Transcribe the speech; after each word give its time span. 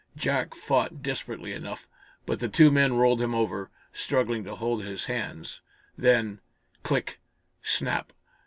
Jack 0.17 0.55
fought 0.55 1.03
desperately 1.03 1.53
enough, 1.53 1.87
but 2.25 2.39
the 2.39 2.49
two 2.49 2.71
men 2.71 2.95
rolled 2.95 3.21
him 3.21 3.35
over, 3.35 3.69
struggling 3.93 4.43
to 4.45 4.55
hold 4.55 4.83
his 4.83 5.05
hands. 5.05 5.61
Then 5.95 6.41
Click! 6.81 7.19
Snap! 7.61 8.11